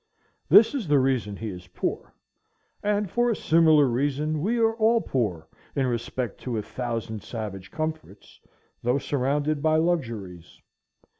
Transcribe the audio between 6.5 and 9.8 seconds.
a thousand savage comforts, though surrounded by